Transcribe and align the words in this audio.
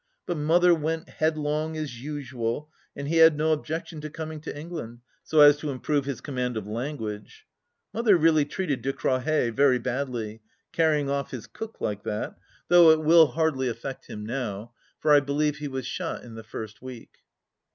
But 0.25 0.37
Mother 0.39 0.73
went 0.73 1.07
headlong 1.07 1.77
as 1.77 2.01
usual 2.01 2.71
and 2.95 3.07
he 3.07 3.17
had 3.17 3.37
no 3.37 3.53
objection 3.53 4.01
to 4.01 4.09
coming 4.09 4.41
to 4.41 4.57
England, 4.59 5.01
so 5.23 5.41
as 5.41 5.57
to 5.57 5.69
improve 5.69 6.05
his 6.05 6.21
command 6.21 6.57
of 6.57 6.65
language. 6.65 7.45
Mother 7.93 8.17
really 8.17 8.43
treated 8.45 8.81
De 8.81 8.93
Crawhez 8.93 9.53
very 9.53 9.77
badly, 9.77 10.41
carrying 10.73 11.07
off 11.07 11.29
his 11.29 11.45
cook 11.45 11.79
like 11.79 12.01
that, 12.01 12.35
though 12.67 12.89
it 12.89 13.03
will 13.03 13.27
12 13.27 13.27
THE 13.27 13.27
LAST 13.27 13.27
DITCH 13.29 13.35
hardly 13.35 13.69
affect 13.69 14.07
him 14.07 14.25
now, 14.25 14.71
for 14.99 15.13
I 15.13 15.19
believe 15.19 15.57
he 15.57 15.67
was 15.67 15.85
shot 15.85 16.23
in 16.23 16.33
the 16.33 16.41
first 16.43 16.81
week. 16.81 17.17